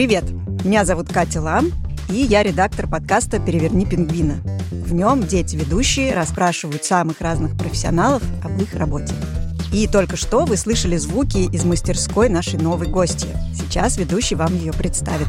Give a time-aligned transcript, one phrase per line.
[0.00, 0.24] Привет!
[0.64, 1.72] Меня зовут Катя Лам,
[2.08, 4.36] и я редактор подкаста «Переверни пингвина».
[4.72, 9.12] В нем дети-ведущие расспрашивают самых разных профессионалов об их работе.
[9.74, 13.28] И только что вы слышали звуки из мастерской нашей новой гости.
[13.54, 15.28] Сейчас ведущий вам ее представит.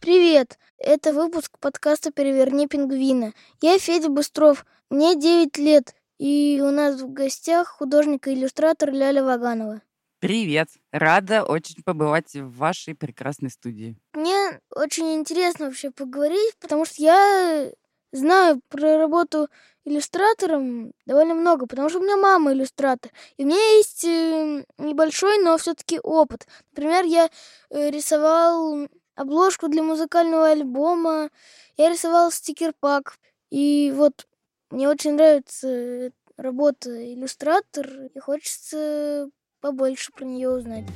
[0.00, 0.58] Привет!
[0.76, 3.32] Это выпуск подкаста «Переверни пингвина».
[3.62, 9.22] Я Федя Быстров, мне 9 лет, и у нас в гостях художник и иллюстратор Ляля
[9.22, 9.82] Ваганова.
[10.20, 10.68] Привет!
[10.92, 13.96] Рада очень побывать в вашей прекрасной студии.
[14.12, 17.70] Мне очень интересно вообще поговорить, потому что я
[18.12, 19.48] знаю про работу
[19.86, 23.10] иллюстратором довольно много, потому что у меня мама иллюстратор.
[23.38, 26.46] И у меня есть э, небольшой, но все-таки опыт.
[26.72, 27.30] Например, я
[27.70, 31.30] э, рисовал обложку для музыкального альбома,
[31.78, 33.16] я рисовал стикер-пак.
[33.48, 34.26] И вот
[34.68, 39.30] мне очень нравится работа иллюстратор, и хочется
[39.60, 40.86] побольше про нее узнать.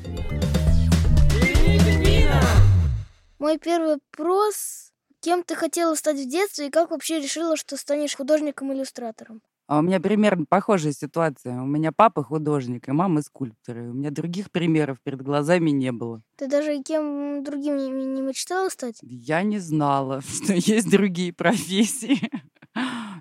[3.39, 4.93] Мой первый вопрос
[5.25, 9.41] Кем ты хотела стать в детстве и как вообще решила, что станешь художником-иллюстратором?
[9.67, 11.63] А у меня примерно похожая ситуация.
[11.63, 13.79] У меня папа художник, и мама скульптор.
[13.79, 16.21] И у меня других примеров перед глазами не было.
[16.37, 18.99] Ты даже кем другим не, не мечтала стать?
[19.01, 22.21] Я не знала, что есть другие профессии.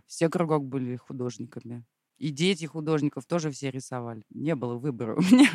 [0.06, 1.86] Все кругом были художниками.
[2.18, 4.24] И дети художников тоже все рисовали.
[4.30, 5.52] Не было выбора у меня.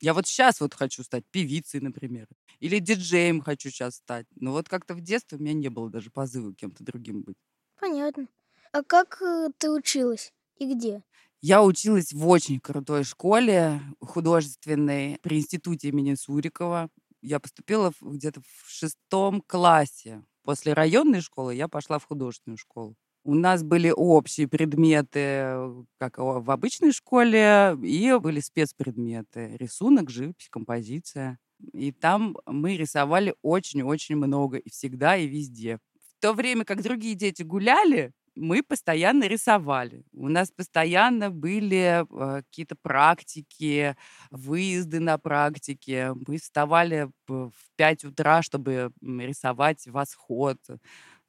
[0.00, 2.28] Я вот сейчас вот хочу стать певицей, например.
[2.60, 4.26] Или диджеем хочу сейчас стать.
[4.36, 7.36] Но вот как-то в детстве у меня не было даже позыва кем-то другим быть.
[7.80, 8.28] Понятно.
[8.72, 11.02] А как э, ты училась и где?
[11.40, 16.88] Я училась в очень крутой школе художественной при институте имени Сурикова.
[17.20, 20.24] Я поступила где-то в шестом классе.
[20.42, 22.96] После районной школы я пошла в художественную школу.
[23.24, 25.56] У нас были общие предметы,
[25.98, 29.56] как в обычной школе, и были спецпредметы.
[29.58, 31.38] Рисунок, живопись, композиция.
[31.72, 35.78] И там мы рисовали очень-очень много, и всегда, и везде.
[36.18, 40.04] В то время как другие дети гуляли, мы постоянно рисовали.
[40.12, 43.96] У нас постоянно были э, какие-то практики,
[44.30, 46.10] выезды на практики.
[46.26, 50.58] Мы вставали в 5 утра, чтобы рисовать восход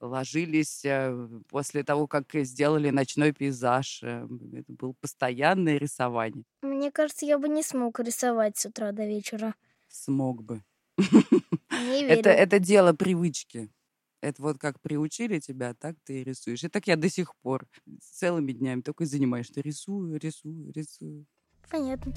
[0.08, 4.02] ложились э, после того, как сделали ночной пейзаж.
[4.04, 6.44] Э, это было постоянное рисование.
[6.62, 9.56] Мне кажется, я бы не смог рисовать с утра до вечера.
[9.90, 10.64] Смог бы.
[10.98, 11.02] Не
[12.04, 12.20] верю.
[12.20, 13.70] Это, это дело привычки.
[14.22, 16.64] Это вот как приучили тебя, так ты и рисуешь.
[16.64, 17.68] И так я до сих пор
[18.02, 21.26] целыми днями только и занимаюсь, что рисую, рисую, рисую.
[21.70, 22.14] Понятно.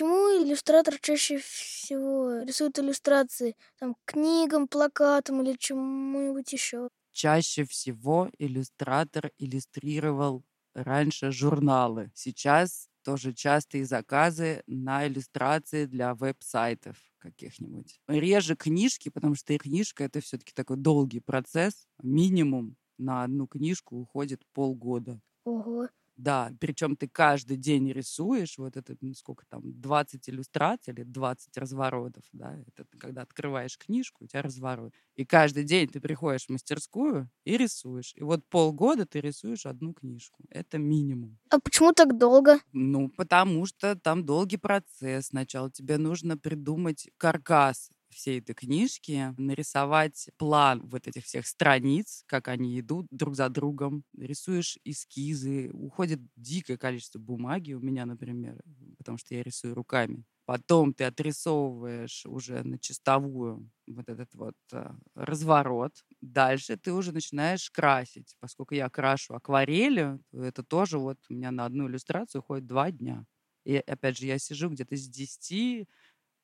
[0.00, 3.54] А к чему иллюстратор чаще всего рисует иллюстрации?
[3.78, 6.88] Там, книгам, плакатам или чему-нибудь еще?
[7.12, 10.44] Чаще всего иллюстратор иллюстрировал
[10.74, 12.10] раньше журналы.
[12.14, 18.00] Сейчас тоже частые заказы на иллюстрации для веб-сайтов каких-нибудь.
[18.08, 21.86] Реже книжки, потому что книжка это все-таки такой долгий процесс.
[22.02, 25.20] Минимум на одну книжку уходит полгода.
[25.44, 25.88] Ого.
[26.20, 31.56] Да, причем ты каждый день рисуешь, вот это, ну, сколько там, 20 иллюстраций или 20
[31.56, 34.92] разворотов, да, это ты когда открываешь книжку, у тебя разворот.
[35.16, 38.12] И каждый день ты приходишь в мастерскую и рисуешь.
[38.16, 40.42] И вот полгода ты рисуешь одну книжку.
[40.50, 41.38] Это минимум.
[41.48, 42.60] А почему так долго?
[42.72, 45.28] Ну, потому что там долгий процесс.
[45.28, 52.48] Сначала тебе нужно придумать каркас всей этой книжки, нарисовать план вот этих всех страниц, как
[52.48, 58.60] они идут друг за другом, рисуешь эскизы, уходит дикое количество бумаги у меня, например,
[58.98, 60.24] потому что я рисую руками.
[60.46, 65.92] Потом ты отрисовываешь уже на чистовую вот этот вот э, разворот.
[66.20, 68.34] Дальше ты уже начинаешь красить.
[68.40, 72.90] Поскольку я крашу акварелью, то это тоже вот у меня на одну иллюстрацию уходит два
[72.90, 73.24] дня.
[73.64, 75.86] И опять же, я сижу где-то с 10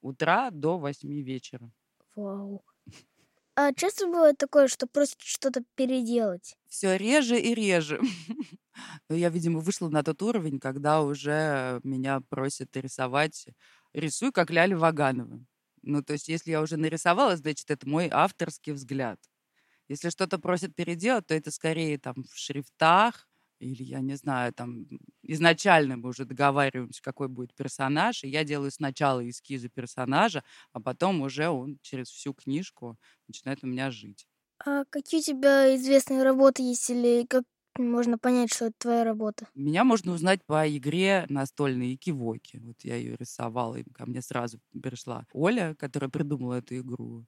[0.06, 1.70] утра до 8 вечера.
[2.14, 2.64] Вау.
[3.58, 6.56] А часто бывает такое, что просят что-то переделать?
[6.68, 8.00] Все реже и реже.
[9.08, 13.46] Я, видимо, вышла на тот уровень, когда уже меня просят рисовать
[13.94, 15.40] рисуй, как Ляля Ваганова.
[15.82, 19.20] Ну, то есть, если я уже нарисовала, значит, это мой авторский взгляд.
[19.88, 24.86] Если что-то просят переделать, то это скорее там в шрифтах, или, я не знаю, там
[25.22, 31.22] изначально мы уже договариваемся, какой будет персонаж, и я делаю сначала эскизы персонажа, а потом
[31.22, 32.98] уже он через всю книжку
[33.28, 34.26] начинает у меня жить.
[34.66, 37.44] А какие у тебя известные работы есть, или как
[37.78, 39.46] можно понять, что это твоя работа?
[39.54, 42.58] Меня можно узнать по игре настольной Икивоки.
[42.58, 47.26] Вот я ее рисовала, и ко мне сразу пришла Оля, которая придумала эту игру.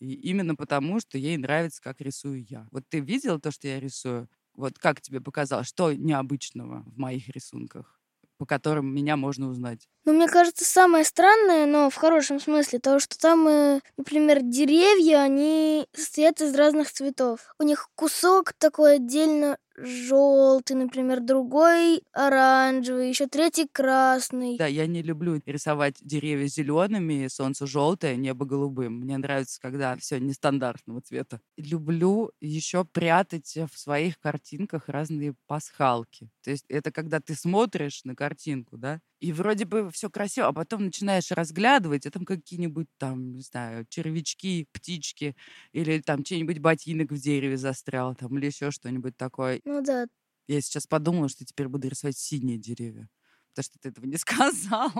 [0.00, 2.68] И именно потому, что ей нравится, как рисую я.
[2.72, 4.28] Вот ты видел то, что я рисую?
[4.54, 8.00] Вот как тебе показалось, что необычного в моих рисунках,
[8.38, 9.88] по которым меня можно узнать?
[10.04, 15.20] Ну, мне кажется, самое странное, но в хорошем смысле, то, что там, э, например, деревья,
[15.22, 17.54] они состоят из разных цветов.
[17.58, 24.56] У них кусок такой отдельно желтый, например, другой оранжевый, еще третий красный.
[24.58, 29.00] Да, я не люблю рисовать деревья зелеными, солнце желтое, небо голубым.
[29.00, 31.40] Мне нравится, когда все нестандартного цвета.
[31.56, 36.30] Люблю еще прятать в своих картинках разные пасхалки.
[36.44, 40.52] То есть это когда ты смотришь на картинку, да, и вроде бы все красиво, а
[40.52, 45.34] потом начинаешь разглядывать, а там какие-нибудь там, не знаю, червячки, птички,
[45.72, 49.62] или там чей-нибудь ботинок в дереве застрял, там, или еще что-нибудь такое.
[49.64, 50.04] Ну да.
[50.46, 53.08] Я сейчас подумала, что теперь буду рисовать синие деревья,
[53.54, 54.92] потому что ты этого не сказал.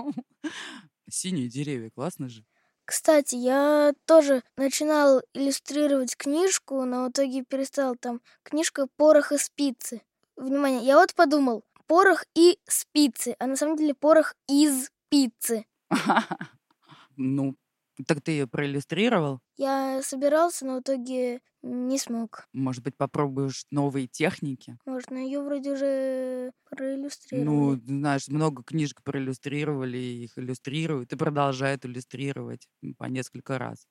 [1.07, 2.43] Синие деревья, классно же.
[2.85, 7.95] Кстати, я тоже начинал иллюстрировать книжку, но в итоге перестал.
[7.95, 10.01] Там книжка «Порох и спицы».
[10.35, 15.65] Внимание, я вот подумал, порох и спицы, а на самом деле порох из пиццы.
[17.17, 17.55] Ну,
[18.07, 19.39] так ты ее проиллюстрировал?
[19.57, 22.47] Я собирался, но в итоге не смог.
[22.53, 24.79] Может быть, попробуешь новые техники?
[24.85, 27.75] Можно, ее вроде уже проиллюстрировали.
[27.75, 32.67] Ну, знаешь, много книжек проиллюстрировали, их иллюстрируют и продолжают иллюстрировать
[32.97, 33.87] по несколько раз.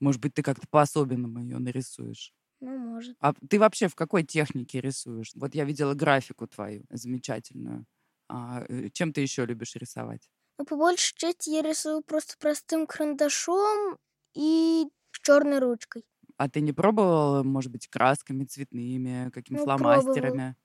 [0.00, 2.32] Может быть, ты как-то по-особенному ее нарисуешь.
[2.62, 3.18] Ну, может.
[3.20, 5.32] А ты вообще в какой технике рисуешь?
[5.34, 7.86] Вот я видела графику твою замечательную.
[8.28, 10.28] А, э, чем ты еще любишь рисовать?
[10.58, 13.98] Ну, по большей части я рисую просто простым карандашом
[14.34, 14.86] и
[15.22, 16.04] черной ручкой.
[16.36, 20.56] А ты не пробовала, может быть, красками цветными, какими-то Ну, фломастерами?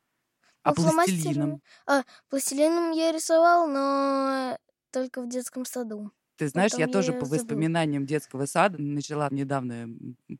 [0.63, 1.61] А Ну, фломастерами- пластилином?
[1.85, 4.57] А, пластилином я рисовал, но
[4.91, 6.11] только в детском саду.
[6.37, 7.65] Ты знаешь, я Потом тоже я по забыла.
[7.65, 9.87] воспоминаниям детского сада начала недавно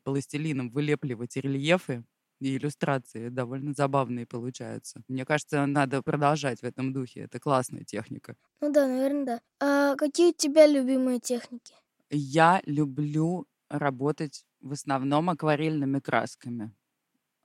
[0.04, 2.04] пластилином вылепливать рельефы
[2.40, 3.28] и иллюстрации.
[3.30, 5.02] Довольно забавные получаются.
[5.08, 7.22] Мне кажется, надо продолжать в этом духе.
[7.22, 8.36] Это классная техника.
[8.60, 9.40] Ну да, наверное, да.
[9.58, 11.74] А какие у тебя любимые техники?
[12.10, 16.74] Я люблю работать в основном акварельными красками.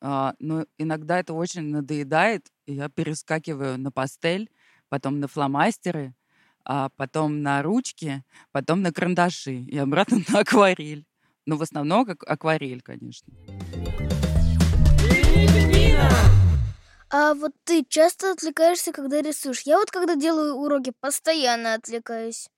[0.01, 4.51] А, но иногда это очень надоедает, и я перескакиваю на пастель,
[4.89, 6.15] потом на фломастеры,
[6.65, 11.05] а потом на ручки, потом на карандаши и обратно на акварель.
[11.45, 13.33] Но в основном как акварель, конечно.
[17.09, 19.61] А вот ты часто отвлекаешься, когда рисуешь?
[19.61, 22.49] Я вот когда делаю уроки, постоянно отвлекаюсь.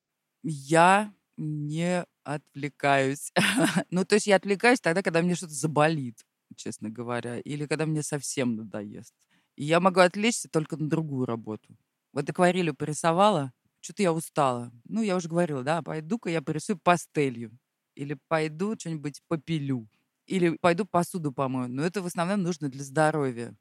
[0.44, 3.34] Я не отвлекаюсь.
[3.90, 6.26] ну, то есть я отвлекаюсь тогда, когда мне что-то заболит,
[6.56, 9.14] честно говоря, или когда мне совсем надоест.
[9.58, 11.76] И я могу отвлечься только на другую работу.
[12.14, 13.52] Вот акварелью порисовала,
[13.86, 14.72] что-то я устала.
[14.86, 17.58] Ну, я уже говорила, да, пойду-ка я порисую пастелью.
[17.96, 19.88] Или пойду что-нибудь попилю.
[20.26, 21.70] Или пойду посуду помою.
[21.70, 23.56] Но это в основном нужно для здоровья.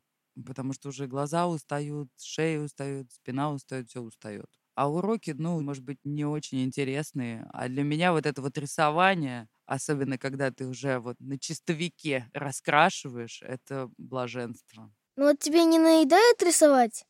[0.47, 4.47] Потому что уже глаза устают, шея устает, спина устает, все устает.
[4.75, 7.47] А уроки, ну, может быть, не очень интересные.
[7.53, 13.43] А для меня вот это вот рисование, особенно когда ты уже вот на чистовике раскрашиваешь,
[13.43, 14.91] это блаженство.
[15.17, 17.05] Ну вот тебе не наедает рисовать?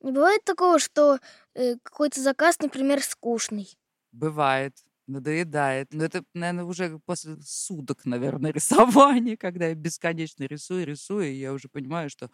[0.00, 1.18] Не бывает такого, что
[1.54, 3.78] э, какой-то заказ, например, скучный?
[4.12, 4.74] Бывает,
[5.06, 5.88] надоедает.
[5.92, 11.52] Но это, наверное, уже после суток, наверное, рисования, когда я бесконечно рисую, рисую, и я
[11.52, 12.30] уже понимаю, что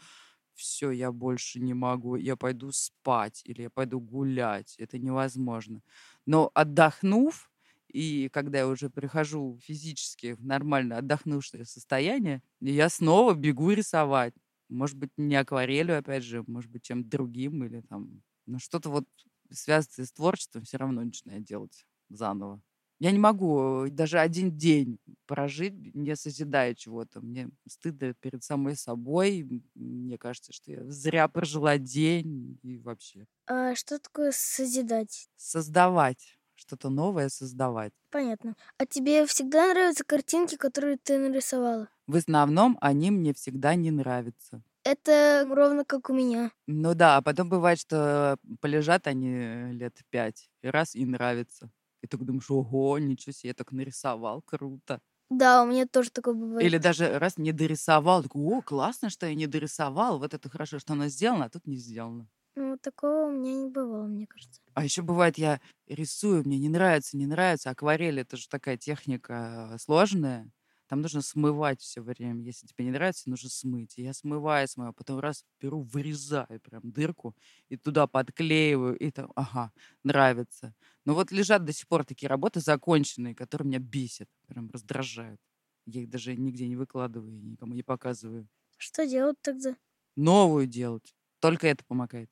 [0.54, 4.76] все, я больше не могу, я пойду спать или я пойду гулять.
[4.78, 5.82] Это невозможно.
[6.26, 7.50] Но отдохнув,
[7.88, 14.34] и когда я уже прихожу физически в нормально отдохнувшее состояние, я снова бегу рисовать.
[14.74, 18.22] Может быть, не акварелью, опять же, может быть, чем-то другим или там...
[18.46, 19.04] Но что-то вот
[19.50, 22.60] связанное с творчеством все равно начинаю делать заново.
[23.00, 27.20] Я не могу даже один день прожить, не созидая чего-то.
[27.20, 29.62] Мне стыдно перед самой собой.
[29.74, 33.26] Мне кажется, что я зря прожила день и вообще.
[33.46, 35.28] А что такое созидать?
[35.36, 36.33] Создавать
[36.66, 37.92] что-то новое создавать.
[38.10, 38.56] Понятно.
[38.78, 41.88] А тебе всегда нравятся картинки, которые ты нарисовала?
[42.06, 44.62] В основном они мне всегда не нравятся.
[44.84, 46.50] Это ровно как у меня.
[46.66, 51.70] Ну да, а потом бывает, что полежат они лет пять, и раз и нравится.
[52.02, 55.00] И ты думаешь, ого, ничего себе, я так нарисовал, круто.
[55.30, 56.66] Да, у меня тоже такое бывает.
[56.66, 60.78] Или даже раз не дорисовал, такой, о, классно, что я не дорисовал, вот это хорошо,
[60.78, 62.28] что оно сделано, а тут не сделано.
[62.56, 64.60] Ну, такого у меня не бывало, мне кажется.
[64.74, 67.70] А еще бывает, я рисую, мне не нравится, не нравится.
[67.70, 70.50] Акварель это же такая техника сложная.
[70.88, 72.42] Там нужно смывать все время.
[72.42, 73.96] Если тебе не нравится, нужно смыть.
[73.98, 77.34] И я смываю, смываю, потом раз беру, вырезаю прям дырку
[77.68, 78.96] и туда подклеиваю.
[78.98, 80.74] И там, ага, нравится.
[81.04, 85.40] Но вот лежат до сих пор такие работы законченные, которые меня бесят, прям раздражают.
[85.86, 88.48] Я их даже нигде не выкладываю, никому не показываю.
[88.76, 89.74] Что делать тогда?
[90.16, 91.14] Новую делать.
[91.40, 92.28] Только это помогает.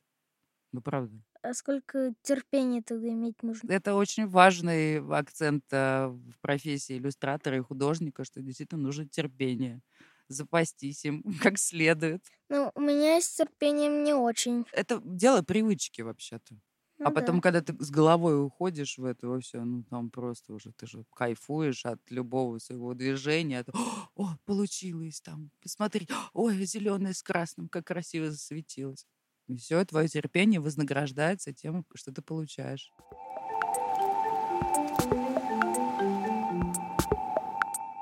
[0.72, 1.22] Ну, правда.
[1.42, 3.70] А сколько терпения тогда иметь нужно?
[3.70, 9.82] Это очень важный акцент э, в профессии иллюстратора и художника, что действительно нужно терпение.
[10.28, 12.24] Запастись им как следует.
[12.48, 14.64] Ну, у меня с терпением не очень.
[14.72, 16.54] Это дело привычки вообще-то.
[17.02, 17.42] Ну а потом, да.
[17.42, 21.84] когда ты с головой уходишь в это все, ну там просто уже ты же кайфуешь
[21.84, 23.60] от любого своего движения.
[23.60, 23.68] от,
[24.14, 29.04] О, получилось там, посмотри, ой, зеленое с красным, как красиво засветилось.
[29.52, 32.90] И все, твое терпение вознаграждается тем, что ты получаешь.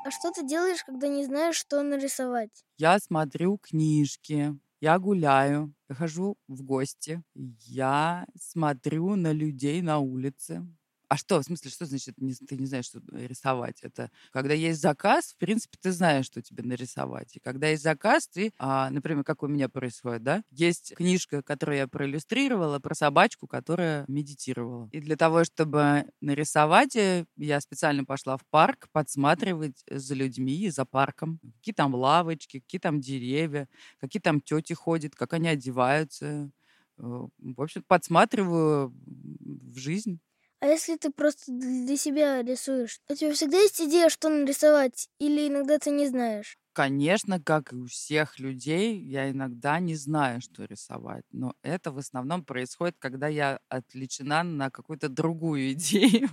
[0.05, 2.65] А что ты делаешь, когда не знаешь, что нарисовать?
[2.79, 10.65] Я смотрю книжки, я гуляю, я хожу в гости, я смотрю на людей на улице.
[11.13, 13.81] А что, в смысле, что значит не- ты не знаешь, что рисовать?
[13.83, 17.35] Это когда есть заказ, в принципе, ты знаешь, что тебе нарисовать.
[17.37, 21.79] И когда есть заказ, ты, а, например, как у меня происходит, да, есть книжка, которую
[21.79, 24.89] я проиллюстрировала, про собачку, которая медитировала.
[24.93, 26.95] И для того, чтобы нарисовать,
[27.37, 31.41] я специально пошла в парк подсматривать за людьми за парком.
[31.57, 33.69] Какие там лавочки, какие там деревья,
[34.01, 36.51] какие там тети ходят, как они одеваются.
[36.99, 37.03] Э,
[37.39, 38.95] В общем, подсматриваю
[39.41, 40.21] в жизнь.
[40.61, 43.01] А если ты просто для себя рисуешь?
[43.11, 45.09] У тебя всегда есть идея, что нарисовать?
[45.19, 46.59] Или иногда ты не знаешь?
[46.73, 51.25] Конечно, как и у всех людей, я иногда не знаю, что рисовать.
[51.33, 56.29] Но это в основном происходит, когда я отвлечена на какую-то другую идею.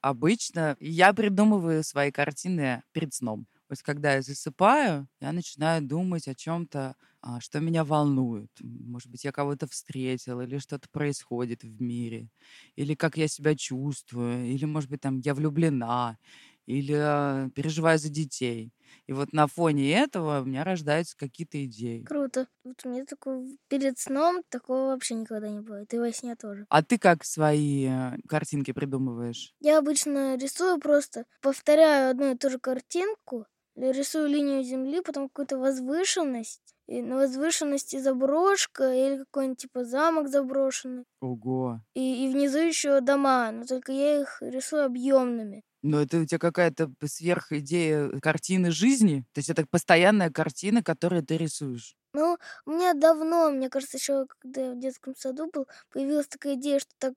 [0.00, 3.46] Обычно я придумываю свои картины перед сном.
[3.68, 6.94] Вот когда я засыпаю, я начинаю думать о чем-то,
[7.40, 8.50] что меня волнует.
[8.60, 12.28] Может быть, я кого-то встретила, или что-то происходит в мире,
[12.76, 16.18] или как я себя чувствую, или, может быть, там я влюблена,
[16.66, 18.72] или а, переживаю за детей.
[19.06, 22.08] И вот на фоне этого у меня рождаются какие-то идеи.
[22.08, 22.48] Круто.
[22.64, 25.92] Вот у меня такого перед сном такого вообще никогда не бывает.
[25.92, 26.66] И во сне тоже.
[26.68, 29.54] А ты как свои э, картинки придумываешь?
[29.60, 33.46] Я обычно рисую просто, повторяю одну и ту же картинку,
[33.76, 41.04] рисую линию земли, потом какую-то возвышенность, и на возвышенности заброшка или какой-нибудь типа замок заброшенный.
[41.20, 41.80] Ого.
[41.94, 45.62] И, и внизу еще дома, но только я их рисую объемными.
[45.82, 49.24] Но это у тебя какая-то сверхидея картины жизни?
[49.32, 51.96] То есть это постоянная картина, которую ты рисуешь?
[52.12, 56.54] Ну, у меня давно, мне кажется, еще когда я в детском саду был, появилась такая
[56.54, 57.14] идея, что так,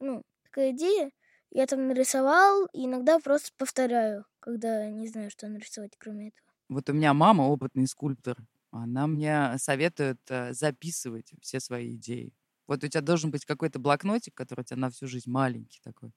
[0.00, 1.10] ну, такая идея,
[1.50, 6.48] я там нарисовал, и иногда просто повторяю, когда не знаю, что нарисовать, кроме этого.
[6.68, 8.36] Вот у меня мама опытный скульптор.
[8.70, 12.34] Она мне советует э, записывать все свои идеи.
[12.66, 16.12] Вот у тебя должен быть какой-то блокнотик, который у тебя на всю жизнь маленький такой.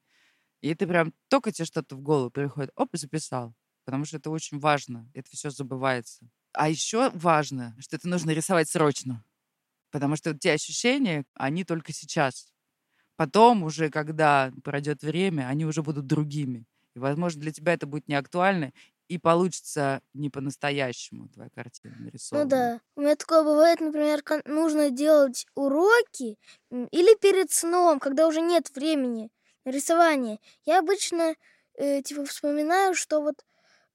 [0.60, 3.54] И ты прям только тебе что-то в голову приходит, оп, записал.
[3.84, 5.10] Потому что это очень важно.
[5.14, 6.30] Это все забывается.
[6.52, 9.24] А еще важно, что это нужно рисовать срочно.
[9.90, 12.51] Потому что те ощущения, они только сейчас.
[13.16, 16.64] Потом уже, когда пройдет время, они уже будут другими.
[16.94, 18.72] И, возможно, для тебя это будет не актуально,
[19.08, 22.44] и получится не по-настоящему твоя картина нарисована.
[22.44, 22.80] Ну да.
[22.96, 26.38] У меня такое бывает, например, нужно делать уроки
[26.70, 29.30] или перед сном, когда уже нет времени
[29.64, 30.38] на рисование.
[30.64, 31.34] Я обычно
[31.74, 33.44] э, типа вспоминаю, что вот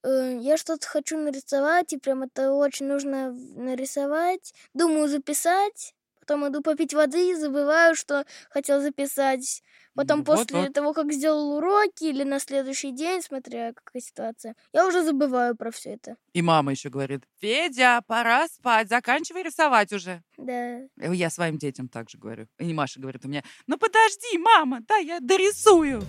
[0.04, 4.54] э, я что-то хочу нарисовать, и прям это очень нужно нарисовать.
[4.74, 5.94] Думаю записать,
[6.28, 9.62] потом иду попить воды и забываю, что хотел записать.
[9.94, 10.74] Потом Ну, после вот-вот.
[10.74, 15.70] того, как сделал уроки или на следующий день, смотря какая ситуация, я уже забываю про
[15.70, 16.16] все это.
[16.34, 20.22] И мама еще говорит, Федя, пора спать, заканчивай рисовать уже.
[20.36, 20.52] Да.
[20.52, 22.46] Э, Я своим детям также говорю.
[22.58, 26.02] И Маша говорит у меня, ну подожди, мама, да, я дорисую.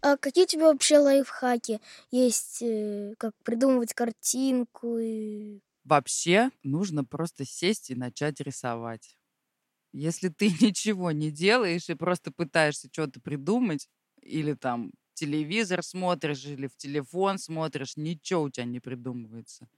[0.00, 1.80] А какие у тебя вообще лайфхаки
[2.10, 5.60] есть, э, как придумывать картинку и...
[5.84, 9.16] Вообще нужно просто сесть и начать рисовать.
[9.92, 13.88] Если ты ничего не делаешь и просто пытаешься что-то придумать,
[14.22, 19.68] или там телевизор смотришь, или в телефон смотришь, ничего у тебя не придумывается.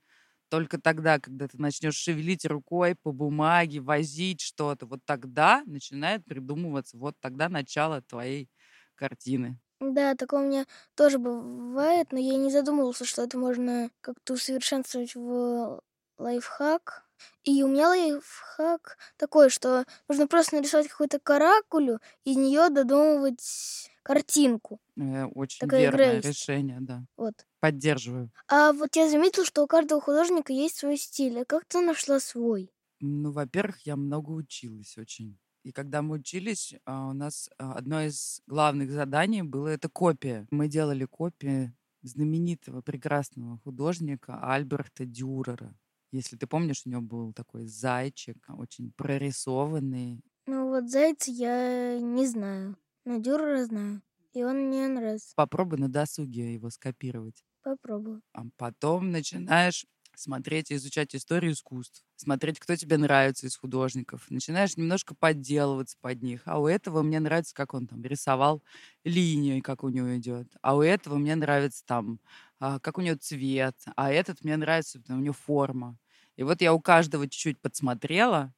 [0.49, 6.97] Только тогда, когда ты начнешь шевелить рукой по бумаге, возить что-то, вот тогда начинает придумываться,
[6.97, 8.49] вот тогда начало твоей
[8.95, 9.59] картины.
[9.79, 15.13] Да, такое у меня тоже бывает, но я не задумывался, что это можно как-то усовершенствовать
[15.15, 15.81] в
[16.17, 17.03] лайфхак.
[17.43, 23.89] И у меня лайфхак такой, что нужно просто нарисовать какую-то каракулю, и из нее додумывать
[24.03, 24.79] картинку.
[24.97, 26.27] Э, Очень Такая верное есть.
[26.27, 27.03] решение, да.
[27.17, 27.33] Вот.
[27.59, 28.31] Поддерживаю.
[28.47, 31.39] А вот я заметила, что у каждого художника есть свой стиль.
[31.41, 32.71] А как ты нашла свой?
[32.99, 35.37] Ну, во-первых, я много училась очень.
[35.63, 40.47] И когда мы учились, а, у нас а, одно из главных заданий было это копия.
[40.51, 45.75] Мы делали копии знаменитого, прекрасного художника Альберта Дюрера.
[46.17, 50.21] Если ты помнишь, у него был такой зайчик, очень прорисованный.
[50.47, 52.75] Ну вот зайца я не знаю.
[53.05, 54.01] Но Дюрера знаю.
[54.33, 55.31] И он мне нравится.
[55.35, 57.45] Попробуй на досуге его скопировать.
[57.61, 58.21] Попробую.
[58.33, 64.25] А потом начинаешь смотреть и изучать историю искусств, смотреть, кто тебе нравится из художников.
[64.29, 66.41] Начинаешь немножко подделываться под них.
[66.45, 68.63] А у этого мне нравится, как он там рисовал
[69.03, 70.47] линию, как у него идет.
[70.61, 72.19] А у этого мне нравится там,
[72.59, 73.75] а, как у него цвет.
[73.95, 75.97] А этот мне нравится, у него форма.
[76.37, 78.53] И вот я у каждого чуть-чуть подсмотрела,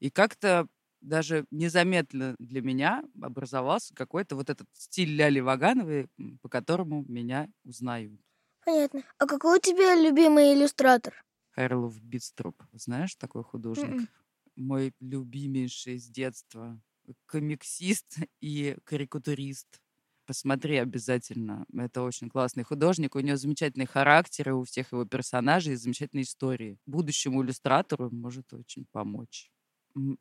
[0.00, 0.68] и как-то
[1.02, 6.08] даже незаметно для меня образовался какой-то вот этот стиль Ляли Вагановой,
[6.42, 8.20] по которому меня узнают.
[8.62, 9.04] Понятно.
[9.18, 11.24] А какой у тебя любимый иллюстратор?
[11.50, 12.62] Харлов Битстроп.
[12.72, 13.96] Знаешь такой художник?
[13.96, 14.08] Мгм.
[14.56, 16.80] Мой любимейший с детства
[17.26, 19.80] комиксист и карикатурист.
[20.26, 21.66] Посмотри обязательно.
[21.76, 23.14] Это очень классный художник.
[23.14, 26.78] У него замечательный характер, у всех его персонажей замечательные истории.
[26.86, 29.50] Будущему иллюстратору может очень помочь.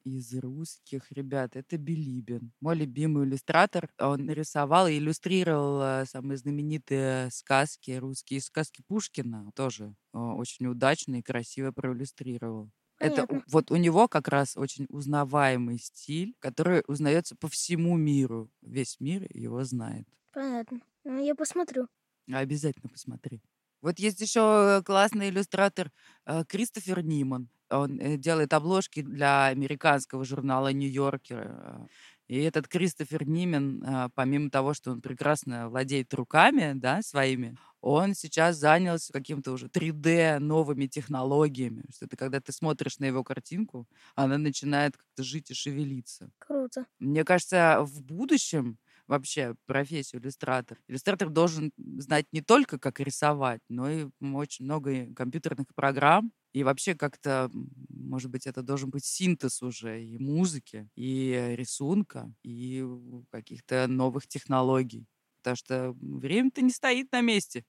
[0.04, 2.52] Из русских ребят это Билибин.
[2.62, 3.90] Мой любимый иллюстратор.
[3.98, 9.50] Он рисовал и иллюстрировал э, самые знаменитые сказки, русские сказки Пушкина.
[9.56, 12.70] Тоже э, очень удачно и красиво проиллюстрировал.
[13.00, 13.44] Это Понятно.
[13.52, 18.50] вот у него как раз очень узнаваемый стиль, который узнается по всему миру.
[18.62, 20.08] Весь мир его знает.
[20.32, 20.80] Понятно.
[21.04, 21.88] Ну, я посмотрю.
[22.32, 23.42] Обязательно посмотри.
[23.82, 25.92] Вот есть еще классный иллюстратор
[26.26, 27.50] э, Кристофер Ниман.
[27.80, 31.88] Он э, делает обложки для американского журнала Нью-Йоркер.
[32.28, 38.16] И этот Кристофер Нимен, э, помимо того, что он прекрасно владеет руками, да, своими, он
[38.16, 41.84] сейчас занялся каким-то уже 3D новыми технологиями.
[41.94, 46.32] Что это когда ты смотришь на его картинку, она начинает как-то жить и шевелиться.
[46.40, 46.86] Круто.
[47.00, 50.78] Мне кажется, в будущем вообще профессию иллюстратор.
[50.88, 56.32] Иллюстратор должен знать не только, как рисовать, но и очень много компьютерных программ.
[56.54, 57.50] И вообще как-то,
[57.90, 62.86] может быть, это должен быть синтез уже и музыки, и рисунка, и
[63.32, 65.08] каких-то новых технологий.
[65.42, 67.66] Потому что время-то не стоит на месте.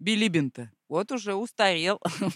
[0.00, 2.00] Билибин-то вот уже устарел.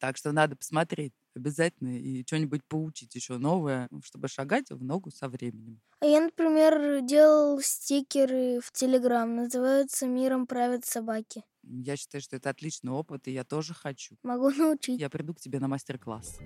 [0.00, 5.28] Так что надо посмотреть обязательно и что-нибудь поучить еще новое, чтобы шагать в ногу со
[5.28, 5.80] временем.
[6.00, 9.34] А я, например, делал стикеры в Телеграм.
[9.34, 11.44] Называются «Миром правят собаки».
[11.62, 14.16] Я считаю, что это отличный опыт, и я тоже хочу.
[14.22, 15.00] Могу научить.
[15.00, 16.38] Я приду к тебе на мастер-класс.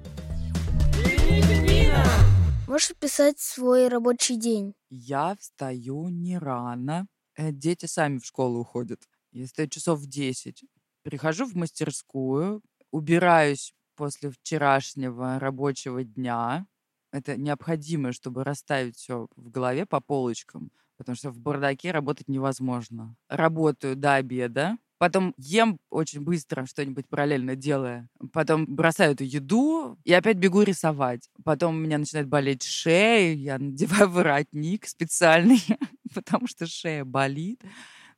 [2.68, 4.74] Можешь описать свой рабочий день?
[4.90, 7.06] Я встаю не рано.
[7.36, 9.02] Э, Дети сами в школу уходят.
[9.32, 10.64] Я встаю часов в 10.
[11.02, 16.66] Прихожу в мастерскую, убираюсь после вчерашнего рабочего дня.
[17.12, 23.16] Это необходимо, чтобы расставить все в голове по полочкам, потому что в бардаке работать невозможно.
[23.28, 30.12] Работаю до обеда, потом ем очень быстро что-нибудь параллельно делая, потом бросаю эту еду и
[30.12, 31.30] опять бегу рисовать.
[31.44, 35.62] Потом у меня начинает болеть шея, я надеваю воротник специальный,
[36.14, 37.62] потому что шея болит.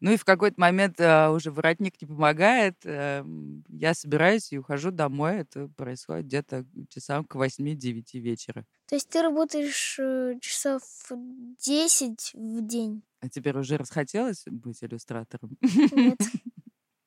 [0.00, 2.76] Ну и в какой-то момент э, уже воротник не помогает.
[2.84, 5.38] эм, я собираюсь и ухожу домой.
[5.38, 8.64] Это происходит где-то часам к 8-9 вечера.
[8.86, 13.02] То есть ты работаешь э, часов 10 в день?
[13.20, 15.56] А теперь уже расхотелось быть иллюстратором.
[15.60, 16.18] Нет.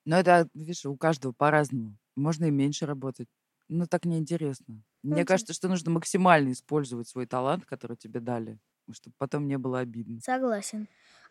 [0.04, 1.96] Но это, видишь, у каждого по-разному.
[2.16, 3.28] Можно и меньше работать.
[3.68, 4.82] Но так неинтересно.
[5.02, 5.24] Мне Окей.
[5.24, 8.58] кажется, что нужно максимально использовать свой талант, который тебе дали,
[8.92, 10.20] чтобы потом не было обидно.
[10.20, 10.88] Согласен.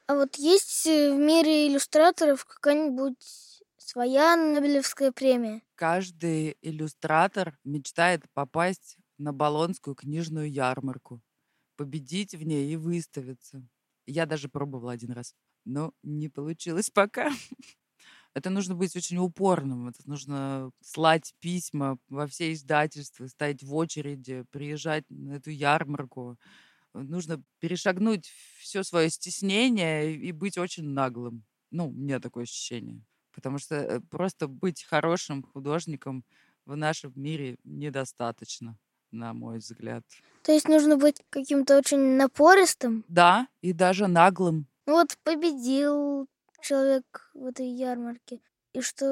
[0.08, 5.62] А вот есть э, в мире иллюстраторов какая-нибудь своя Нобелевская премия?
[5.76, 11.22] Каждый иллюстратор мечтает попасть на Болонскую книжную ярмарку,
[11.78, 13.68] победить в ней и выставиться.
[14.06, 17.32] Я даже пробовала один раз, но не получилось пока.
[18.34, 19.90] Это нужно быть очень упорным.
[19.90, 26.38] Это нужно слать письма во все издательства, стоять в очереди, приезжать на эту ярмарку.
[26.94, 31.44] Нужно перешагнуть все свое стеснение и быть очень наглым.
[31.72, 33.04] Ну, у меня такое ощущение.
[33.34, 36.26] Потому что э, просто быть хорошим художником
[36.66, 38.78] в нашем мире недостаточно,
[39.12, 40.04] на мой взгляд.
[40.44, 43.06] То есть нужно быть каким-то очень напористым?
[43.08, 44.68] Да, и даже наглым.
[44.86, 46.28] Ну вот победил
[46.62, 48.42] человек в этой ярмарке.
[48.74, 49.06] И что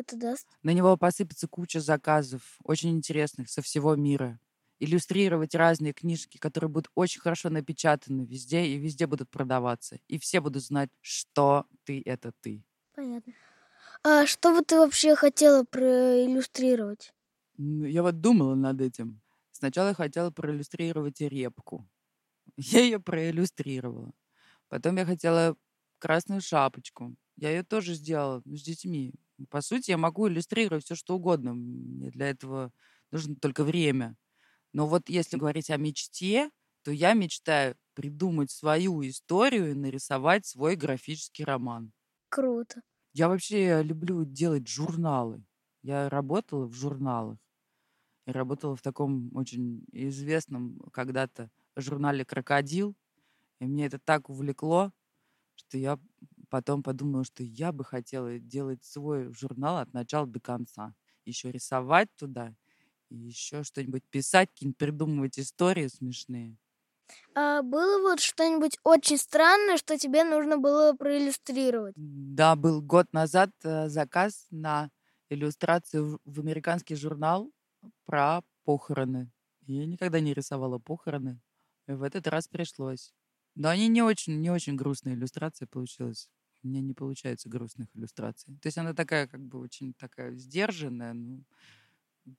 [0.00, 0.46] это даст?
[0.62, 4.38] На него посыпется куча заказов, очень интересных, со всего мира.
[4.78, 9.98] Иллюстрировать разные книжки, которые будут очень хорошо напечатаны везде и везде будут продаваться.
[10.06, 12.62] И все будут знать, что ты— это ты.
[12.94, 13.32] Понятно.
[14.02, 17.12] А что бы ты вообще хотела проиллюстрировать?
[17.58, 19.20] Я вот думала над этим.
[19.52, 21.88] Сначала я хотела проиллюстрировать репку.
[22.56, 24.12] Я ее проиллюстрировала.
[24.68, 25.56] Потом я хотела
[25.98, 27.14] красную шапочку.
[27.36, 29.14] Я ее тоже сделала с детьми.
[29.50, 31.54] По сути, я могу иллюстрировать все, что угодно.
[31.54, 32.72] Мне для этого
[33.10, 34.16] нужно только время.
[34.72, 36.50] Но вот если говорить о мечте,
[36.84, 41.92] то я мечтаю придумать свою историю и нарисовать свой графический роман.
[42.28, 42.82] Круто.
[43.14, 45.44] Я вообще люблю делать журналы.
[45.82, 47.38] Я работала в журналах.
[48.26, 52.96] И работала в таком очень известном когда-то журнале «Крокодил».
[53.60, 54.92] И мне это так увлекло,
[55.56, 55.98] что я
[56.50, 60.94] потом подумала, что я бы хотела делать свой журнал от начала до конца.
[61.24, 62.54] Еще рисовать туда,
[63.10, 66.56] и еще что-нибудь писать, какие-нибудь придумывать истории смешные.
[67.36, 71.94] А было вот что-нибудь очень странное, что тебе нужно было проиллюстрировать?
[71.94, 74.90] Да, был год назад э, заказ на
[75.30, 77.50] иллюстрацию в американский журнал
[78.04, 79.32] про похороны.
[79.66, 81.40] Я никогда не рисовала похороны.
[81.88, 83.14] И в этот раз пришлось.
[83.56, 86.28] Но они не очень, не очень грустная иллюстрация получилась.
[86.62, 88.54] У меня не получается грустных иллюстраций.
[88.60, 91.42] То есть она такая, как бы, очень такая сдержанная, ну,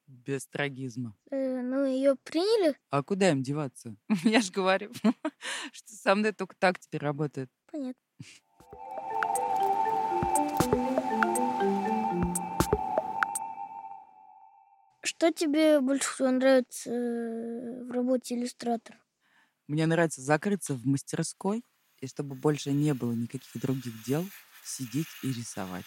[0.05, 1.17] без трагизма.
[1.31, 2.77] Э, ну, ее приняли?
[2.91, 3.95] А куда им деваться?
[4.23, 4.91] Я же говорю,
[5.71, 7.49] что со мной только так теперь работает.
[7.71, 8.01] Понятно.
[15.01, 18.99] Что тебе больше всего нравится э, в работе иллюстратора?
[19.67, 21.63] Мне нравится закрыться в мастерской,
[21.99, 24.25] и чтобы больше не было никаких других дел,
[24.63, 25.85] сидеть и рисовать.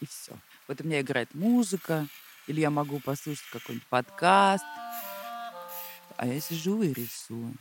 [0.00, 0.32] И все.
[0.68, 2.06] Вот у меня играет музыка,
[2.46, 4.64] или я могу послушать какой-нибудь подкаст.
[6.16, 7.54] А я сижу и рисую.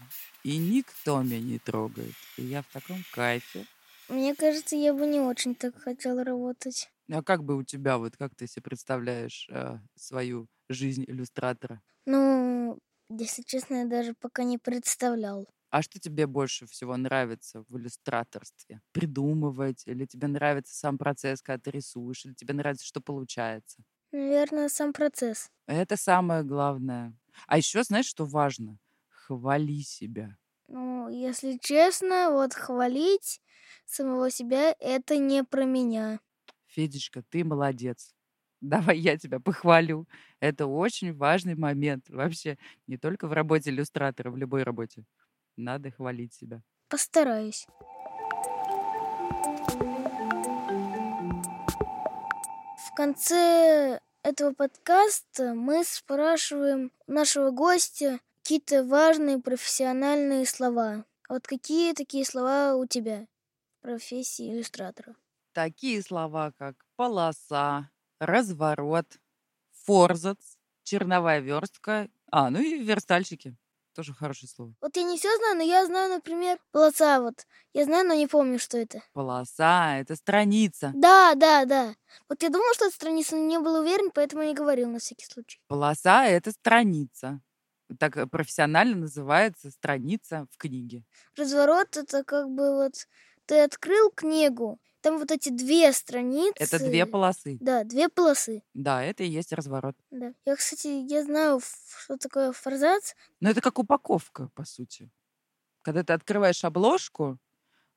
[0.43, 2.15] И никто меня не трогает.
[2.37, 3.65] И я в таком кайфе.
[4.09, 6.89] Мне кажется, я бы не очень так хотела работать.
[7.11, 11.81] А как бы у тебя, вот как ты себе представляешь э, свою жизнь иллюстратора?
[12.05, 15.47] Ну, если честно, я даже пока не представлял.
[15.71, 18.81] А что тебе больше всего нравится в иллюстраторстве?
[18.91, 19.83] Придумывать?
[19.87, 22.25] Или тебе нравится сам процесс, когда ты рисуешь?
[22.25, 23.83] Или тебе нравится, что получается?
[24.11, 25.49] Наверное, сам процесс.
[25.67, 27.17] Это самое главное.
[27.47, 28.77] А еще знаешь, что важно?
[29.07, 30.37] Хвали себя.
[30.67, 33.41] Ну, если честно, вот хвалить
[33.85, 36.21] самого себя— это не про меня.
[36.67, 38.15] Федечка, ты молодец.
[38.61, 40.07] Давай я тебя похвалю.
[40.41, 42.57] Это очень важный момент вообще.
[42.87, 45.05] Не только в работе иллюстратора, в любой работе.
[45.55, 46.61] Надо хвалить себя.
[46.89, 47.67] Постараюсь.
[52.77, 61.05] В конце этого подкаста мы спрашиваем нашего гостя какие-то важные профессиональные слова.
[61.29, 63.27] Вот какие такие слова у тебя
[63.77, 65.15] в профессии иллюстратора?
[65.53, 67.89] Такие слова, как полоса,
[68.19, 69.19] разворот,
[69.85, 73.55] форзац, черновая верстка, а, ну и верстальщики.
[73.95, 74.73] Тоже хорошее слово.
[74.81, 77.45] Вот я не все знаю, но я знаю, например, полоса вот.
[77.73, 79.01] Я знаю, но не помню, что это.
[79.13, 80.91] Полоса— это страница.
[80.95, 81.95] Да, да, да.
[82.29, 85.25] Вот я думал, что это страница, но не был уверен, поэтому не говорил на всякий
[85.25, 85.59] случай.
[85.67, 87.41] Полоса— это страница.
[87.99, 91.03] Так профессионально называется страница в книге.
[91.35, 93.07] Разворот— это как бы вот
[93.47, 96.53] ты открыл книгу, там вот эти две страницы.
[96.57, 97.57] Это две полосы.
[97.59, 98.63] Да, две полосы.
[98.73, 99.95] Да, это и есть разворот.
[100.11, 100.33] Да.
[100.45, 101.61] Я, кстати, я знаю,
[102.03, 103.13] что такое форзац.
[103.39, 105.09] Но это как упаковка, по сути.
[105.81, 107.37] Когда ты открываешь обложку,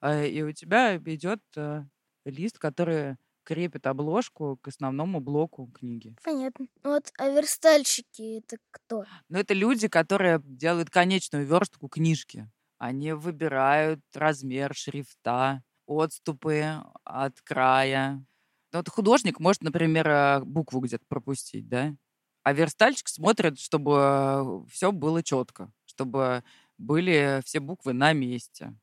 [0.01, 1.85] э, и у тебя идет э,
[2.25, 6.17] лист, который крепит обложку к основному блоку книги.
[6.23, 6.67] Понятно.
[6.85, 9.05] Вот, а верстальщики это кто?
[9.29, 12.49] Ну, это люди, которые делают конечную верстку книжки.
[12.79, 18.25] Они выбирают размер шрифта, отступы от края.
[18.73, 21.95] Ну, вот художник может, например, э, букву где-то пропустить, да?
[22.43, 26.43] А верстальщик смотрит, чтобы все было четко, чтобы
[26.79, 28.75] были все буквы на месте,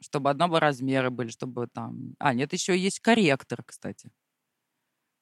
[0.00, 2.14] чтобы одного размера были, чтобы там...
[2.18, 4.10] А, нет, еще есть корректор, кстати.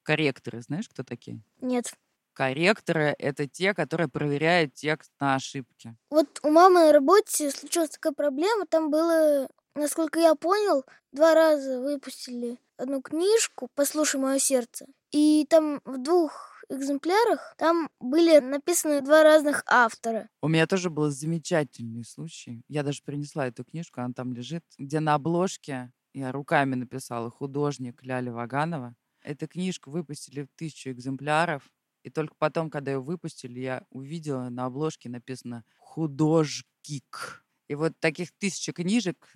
[0.03, 1.41] Корректоры, знаешь, кто такие?
[1.61, 1.93] Нет.
[2.33, 5.95] Корректоры— это те, которые проверяют текст на ошибки.
[6.09, 8.65] Вот у мамы на работе случилась такая проблема.
[8.65, 14.85] Там было, насколько я понял, два раза выпустили одну книжку «Послушай мое сердце».
[15.11, 20.29] И там в двух экземплярах там были написаны два разных автора.
[20.41, 22.63] У меня тоже был замечательный случай.
[22.67, 28.03] Я даже принесла эту книжку, она там лежит, где на обложке я руками написала художник
[28.03, 28.95] Ляля Ваганова.
[29.21, 31.69] Эту книжку выпустили в тысячу экземпляров.
[32.03, 37.43] И только потом, когда ее выпустили, я увидела на обложке написано «Художкик».
[37.69, 39.31] И вот таких тысяча книжек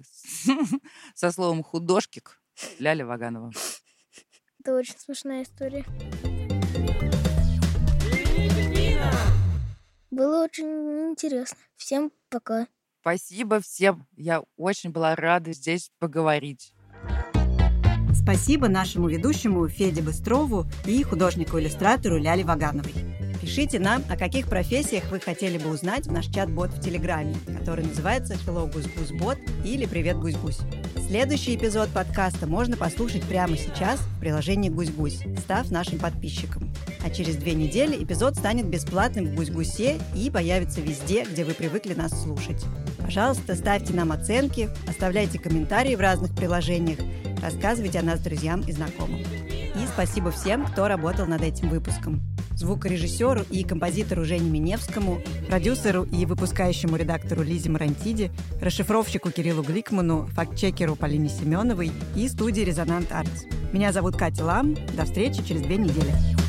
[1.16, 2.42] со словом «художкик»
[2.80, 3.52] Ляля Ваганова.
[4.60, 5.86] Это очень смешная история.
[10.10, 11.58] Было очень интересно.
[11.76, 12.68] Всем пока.
[13.02, 14.08] Спасибо всем.
[14.16, 16.74] Я очень была рада здесь поговорить.
[18.16, 23.13] Спасибо нашему ведущему Феде Быстрову и художнику-иллюстратору Ляле Вагановой.
[23.44, 27.84] Пишите нам, о каких профессиях вы хотели бы узнать в наш чат-бот в Телеграме, который
[27.84, 30.60] называется Hello Гусь Гусь Бот или Привет Гусь Гусь.
[31.10, 36.74] Следующий эпизод подкаста можно послушать прямо сейчас в приложении Гусь Гусь, став нашим подписчиком.
[37.06, 41.54] А через две недели эпизод станет бесплатным в Гусь Гусе и появится везде, где вы
[41.54, 42.64] привыкли нас слушать.
[43.00, 47.00] Пожалуйста, ставьте нам оценки, оставляйте комментарии в разных приложениях,
[47.42, 49.20] рассказывайте о нас друзьям и знакомым.
[49.20, 52.22] И спасибо всем, кто работал над этим выпуском
[52.56, 60.96] звукорежиссеру и композитору Жене Миневскому, продюсеру и выпускающему редактору Лизе Марантиди, расшифровщику Кириллу Гликману, фактчекеру
[60.96, 63.44] Полине Семеновой и студии «Резонант Артс».
[63.72, 64.76] Меня зовут Катя Лам.
[64.96, 66.43] До встречи через две недели.